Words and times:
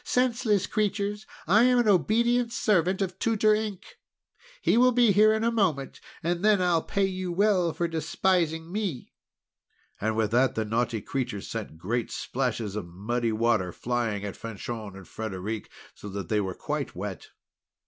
Senseless 0.03 0.65
creatures! 0.65 1.27
I 1.45 1.61
am 1.65 1.77
an 1.77 1.87
obedient 1.87 2.51
servant 2.51 3.03
of 3.03 3.19
Tutor 3.19 3.53
Ink! 3.53 3.97
He 4.59 4.75
will 4.75 4.91
be 4.93 5.11
here 5.11 5.31
in 5.31 5.43
a 5.43 5.51
moment, 5.51 6.01
and 6.23 6.43
then 6.43 6.59
I'll 6.59 6.81
pay 6.81 7.05
you 7.05 7.31
well 7.31 7.71
for 7.71 7.87
despising 7.87 8.71
me!" 8.71 9.13
And 9.99 10.15
with 10.15 10.31
that 10.31 10.55
the 10.55 10.65
naughty 10.65 11.03
creature 11.03 11.41
sent 11.41 11.77
great 11.77 12.09
splashes 12.09 12.75
of 12.75 12.87
muddy 12.87 13.31
water 13.31 13.71
flying 13.71 14.25
at 14.25 14.35
Fanchon 14.35 14.95
and 14.95 15.07
Frederic, 15.07 15.69
so 15.93 16.09
that 16.09 16.29
they 16.29 16.41
were 16.41 16.55
quite 16.55 16.95
wet. 16.95 17.27